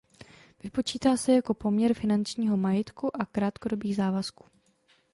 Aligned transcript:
Vypočítá 0.63 1.17
se 1.17 1.33
jako 1.33 1.53
poměr 1.53 1.93
finančního 1.93 2.57
majetku 2.57 3.21
a 3.21 3.25
krátkodobých 3.25 3.95
závazků. 3.95 4.43